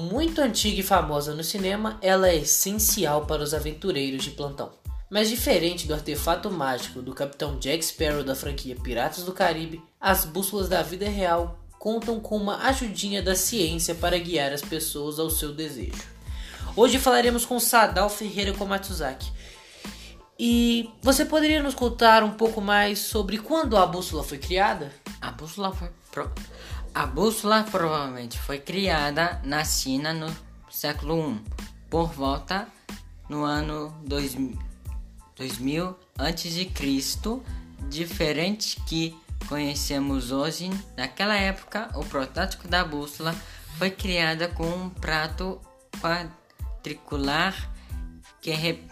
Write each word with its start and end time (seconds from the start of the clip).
muito 0.00 0.40
antiga 0.40 0.80
e 0.80 0.82
famosa 0.82 1.34
no 1.34 1.44
cinema, 1.44 1.98
ela 2.00 2.28
é 2.28 2.36
essencial 2.36 3.26
para 3.26 3.42
os 3.42 3.52
aventureiros 3.52 4.24
de 4.24 4.30
plantão. 4.30 4.72
Mas 5.10 5.28
diferente 5.28 5.86
do 5.86 5.94
artefato 5.94 6.50
mágico 6.50 7.02
do 7.02 7.12
Capitão 7.12 7.58
Jack 7.58 7.84
Sparrow 7.84 8.22
da 8.22 8.34
franquia 8.34 8.76
Piratas 8.76 9.24
do 9.24 9.32
Caribe, 9.32 9.82
as 10.00 10.24
bússolas 10.24 10.68
da 10.68 10.82
vida 10.82 11.08
real 11.08 11.58
contam 11.78 12.20
com 12.20 12.36
uma 12.36 12.66
ajudinha 12.68 13.22
da 13.22 13.34
ciência 13.34 13.94
para 13.94 14.18
guiar 14.18 14.52
as 14.52 14.62
pessoas 14.62 15.18
ao 15.18 15.28
seu 15.30 15.52
desejo. 15.52 16.02
Hoje 16.76 16.98
falaremos 16.98 17.44
com 17.44 17.58
Sadal 17.58 18.08
Ferreira 18.08 18.52
Komatsuzaki. 18.52 19.32
E 20.38 20.88
você 21.02 21.24
poderia 21.24 21.62
nos 21.62 21.74
contar 21.74 22.22
um 22.22 22.30
pouco 22.30 22.60
mais 22.60 23.00
sobre 23.00 23.36
quando 23.38 23.76
a 23.76 23.84
bússola 23.84 24.22
foi 24.22 24.38
criada? 24.38 24.92
A 25.20 25.30
bússola 25.30 25.72
foi 25.72 25.90
pro... 26.10 26.30
a 26.94 27.06
bússola 27.06 27.64
provavelmente 27.70 28.38
foi 28.38 28.58
criada 28.58 29.40
na 29.44 29.64
China 29.64 30.12
no 30.12 30.34
século 30.70 31.32
I, 31.32 31.40
por 31.88 32.12
volta 32.12 32.68
no 33.28 33.44
ano 33.44 33.94
2000 34.04 34.70
2000 35.36 35.96
a.C., 36.18 36.70
diferente 37.88 38.78
que 38.86 39.16
conhecemos 39.48 40.30
hoje. 40.30 40.70
Naquela 40.96 41.34
época, 41.34 41.90
o 41.94 42.04
protótipo 42.04 42.68
da 42.68 42.84
bússola 42.84 43.34
foi 43.78 43.90
criada 43.90 44.48
com 44.48 44.66
um 44.66 44.90
prato 44.90 45.58
quadricular 45.98 47.54
que, 48.42 48.50
re, 48.50 48.84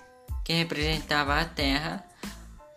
que 0.42 0.54
representava 0.54 1.38
a 1.38 1.44
Terra. 1.44 2.02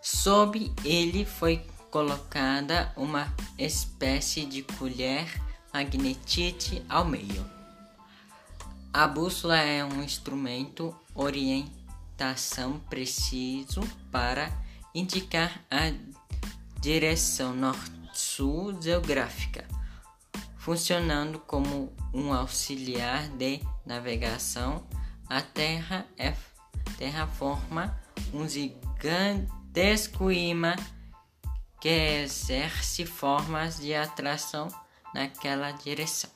Sob 0.02 0.70
ele 0.84 1.24
foi 1.24 1.64
colocada 1.92 2.90
uma 2.96 3.30
espécie 3.58 4.46
de 4.46 4.62
colher 4.62 5.28
magnetite 5.74 6.82
ao 6.88 7.04
meio. 7.04 7.48
A 8.90 9.06
bússola 9.06 9.58
é 9.58 9.84
um 9.84 10.02
instrumento 10.02 10.96
orientação 11.14 12.80
preciso 12.88 13.82
para 14.10 14.50
indicar 14.94 15.62
a 15.70 15.92
direção 16.80 17.54
norte-sul 17.54 18.80
geográfica, 18.80 19.68
funcionando 20.56 21.38
como 21.40 21.92
um 22.12 22.32
auxiliar 22.32 23.28
de 23.28 23.60
navegação. 23.84 24.82
A 25.28 25.42
Terra 25.42 26.06
é 26.16 26.34
Terra 26.96 27.26
forma 27.26 27.94
um 28.32 28.48
gigantesco 28.48 30.30
imã 30.32 30.74
que 31.82 32.22
exerce 32.22 33.04
formas 33.04 33.78
de 33.78 33.94
atração 33.94 34.68
naquela 35.12 35.70
direção. 35.72 36.30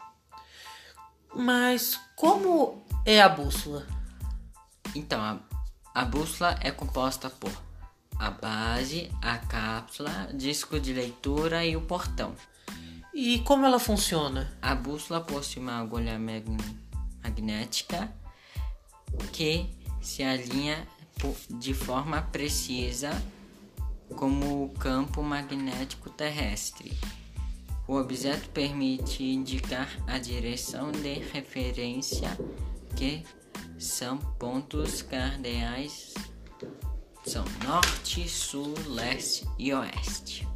Mas 1.35 1.99
como 2.15 2.85
é 3.07 3.23
a 3.23 3.29
bússola? 3.29 3.87
Então, 4.95 5.23
a 5.23 5.39
a 5.97 6.05
bússola 6.05 6.59
é 6.61 6.71
composta 6.71 7.31
por 7.31 7.51
a 8.19 8.31
base, 8.31 9.11
a 9.23 9.39
cápsula, 9.39 10.29
disco 10.35 10.79
de 10.79 10.93
leitura 10.93 11.65
e 11.65 11.75
o 11.75 11.81
portão. 11.81 12.35
E 13.15 13.39
como 13.39 13.65
ela 13.65 13.79
funciona? 13.79 14.55
A 14.61 14.75
bússola 14.75 15.23
possui 15.23 15.63
uma 15.63 15.81
agulha 15.81 16.19
magnética 17.23 18.13
que 19.33 19.71
se 20.03 20.23
alinha 20.23 20.87
de 21.49 21.73
forma 21.73 22.21
precisa 22.21 23.11
como 24.17 24.65
o 24.65 24.71
campo 24.71 25.23
magnético 25.23 26.11
terrestre. 26.11 26.93
O 27.87 27.95
objeto 27.95 28.49
permite 28.51 29.23
indicar 29.23 29.89
a 30.07 30.19
direção 30.19 30.91
de 30.91 31.21
referência 31.33 32.37
que 32.97 33.23
são 33.79 34.19
pontos 34.19 35.03
cardeais 35.03 36.15
são 37.27 37.45
norte, 37.65 38.29
sul, 38.29 38.73
leste 38.87 39.47
e 39.59 39.73
oeste. 39.73 40.47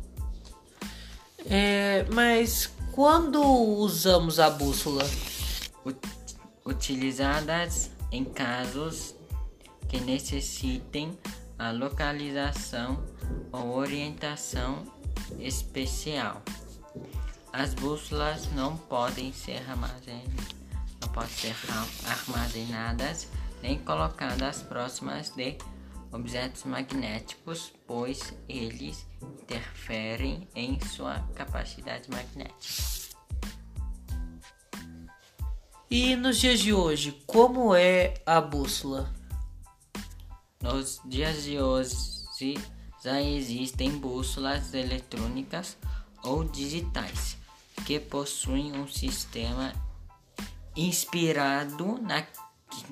É, 1.49 2.07
mas 2.13 2.71
quando 2.93 3.43
usamos 3.43 4.39
a 4.39 4.51
bússola? 4.51 5.05
Utilizadas 6.65 7.91
em 8.13 8.25
casos 8.25 9.17
que 9.89 9.99
necessitem 10.01 11.19
a 11.61 11.73
localização 11.73 13.05
ou 13.53 13.77
orientação 13.77 14.83
especial. 15.39 16.41
As 17.53 17.75
bússolas 17.75 18.51
não 18.55 18.79
podem 18.79 19.31
ser 19.31 19.59
armazenadas 19.69 20.49
não 21.03 21.09
podem 21.11 21.31
ser 21.31 21.55
armazenadas 22.07 23.29
nem 23.63 23.79
colocadas 23.79 24.63
próximas 24.63 25.31
de 25.31 25.59
objetos 26.11 26.65
magnéticos, 26.65 27.73
pois 27.87 28.33
eles 28.49 29.07
interferem 29.21 30.49
em 30.55 30.81
sua 30.81 31.21
capacidade 31.35 32.09
magnética. 32.11 33.11
E 35.91 36.17
nos 36.17 36.39
dias 36.39 36.61
de 36.61 36.73
hoje, 36.73 37.23
como 37.27 37.75
é 37.75 38.15
a 38.25 38.41
bússola? 38.41 39.20
Nos 40.63 41.01
dias 41.07 41.45
de 41.45 41.59
hoje 41.59 42.55
já 43.03 43.21
existem 43.23 43.99
bússolas 43.99 44.75
eletrônicas 44.75 45.77
ou 46.23 46.45
digitais 46.45 47.39
que 47.87 47.99
possuem 47.99 48.73
um 48.77 48.87
sistema 48.87 49.73
inspirado 50.77 51.99
na, 52.03 52.27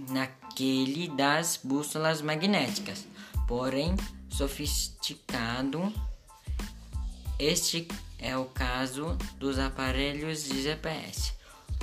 naquele 0.08 1.08
das 1.08 1.60
bússolas 1.62 2.22
magnéticas, 2.22 3.06
porém 3.46 3.94
sofisticado. 4.30 5.92
Este 7.38 7.86
é 8.18 8.36
o 8.36 8.46
caso 8.46 9.16
dos 9.38 9.58
aparelhos 9.58 10.44
de 10.44 10.62
GPS, 10.62 11.34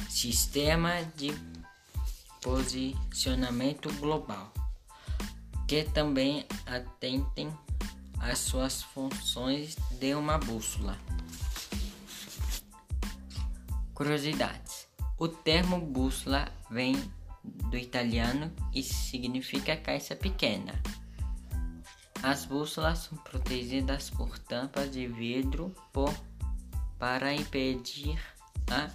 Sistema 0.09 1.03
de 1.15 1.31
Posicionamento 2.41 3.93
Global, 3.99 4.51
que 5.67 5.83
também 5.83 6.45
atendem 6.65 7.51
às 8.19 8.39
suas 8.39 8.81
funções 8.81 9.75
de 9.99 10.13
uma 10.13 10.37
bússola. 10.37 10.97
Curiosidades 13.93 14.85
o 15.17 15.29
termo 15.29 15.79
bússola 15.79 16.51
vem 16.69 16.93
do 17.43 17.77
italiano 17.77 18.51
e 18.73 18.83
significa 18.83 19.77
caixa 19.77 20.13
pequena. 20.13 20.73
As 22.21 22.43
bússolas 22.43 22.99
são 22.99 23.17
protegidas 23.19 24.09
por 24.09 24.37
tampas 24.37 24.91
de 24.91 25.07
vidro 25.07 25.73
por, 25.93 26.13
para 26.99 27.33
impedir 27.33 28.19
a 28.69 28.89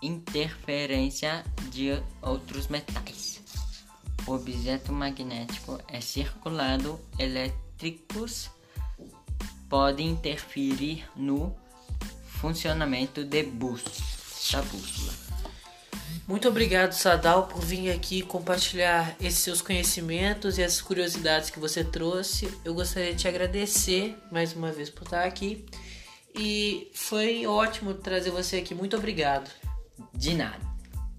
interferência 0.00 1.44
de 1.70 1.90
outros 2.22 2.68
metais. 2.68 3.43
Objeto 4.26 4.92
magnético 4.92 5.78
é 5.88 6.00
circulado, 6.00 6.98
elétricos 7.18 8.50
podem 9.68 10.10
interferir 10.10 11.04
no 11.16 11.54
funcionamento 12.40 13.24
de 13.24 13.42
bússola, 13.42 13.92
da 14.52 14.62
bússola. 14.62 15.12
Muito 16.26 16.48
obrigado, 16.48 16.92
Sadal, 16.92 17.48
por 17.48 17.60
vir 17.60 17.90
aqui 17.90 18.22
compartilhar 18.22 19.14
esses 19.20 19.40
seus 19.40 19.60
conhecimentos 19.60 20.56
e 20.56 20.62
essas 20.62 20.80
curiosidades 20.80 21.50
que 21.50 21.58
você 21.58 21.84
trouxe. 21.84 22.48
Eu 22.64 22.72
gostaria 22.72 23.12
de 23.12 23.18
te 23.18 23.28
agradecer 23.28 24.16
mais 24.30 24.54
uma 24.54 24.72
vez 24.72 24.88
por 24.88 25.04
estar 25.04 25.24
aqui. 25.24 25.66
E 26.34 26.90
foi 26.94 27.46
ótimo 27.46 27.94
trazer 27.94 28.30
você 28.30 28.56
aqui. 28.56 28.74
Muito 28.74 28.96
obrigado. 28.96 29.50
De 30.14 30.34
nada. 30.34 30.64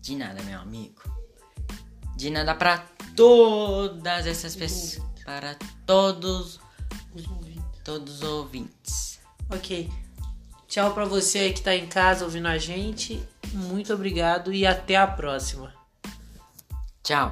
De 0.02 0.16
nada, 0.16 0.42
meu 0.44 0.60
amigo. 0.60 1.02
De 2.16 2.30
nada 2.30 2.56
para 2.56 2.95
todas 3.16 4.26
essas 4.26 4.56
pessoas. 4.56 5.06
Para 5.24 5.56
todos 5.86 6.60
os 7.14 7.28
ouvintes. 7.28 7.82
Todos 7.84 8.16
os 8.16 8.24
ouvintes. 8.24 9.20
Ok. 9.50 9.90
Tchau 10.68 10.94
para 10.94 11.06
você 11.06 11.52
que 11.52 11.60
está 11.60 11.76
em 11.76 11.88
casa 11.88 12.26
ouvindo 12.26 12.48
a 12.48 12.58
gente 12.58 13.24
muito 13.56 13.94
obrigado 13.94 14.54
e 14.54 14.66
até 14.66 14.96
a 14.96 15.08
próxima. 15.08 15.74
Tchau. 17.04 17.32